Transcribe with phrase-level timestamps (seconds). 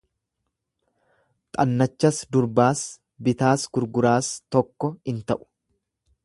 [1.63, 2.81] Xannachas durbaas,
[3.29, 5.47] bitaas gurguraas tokko in ta'u.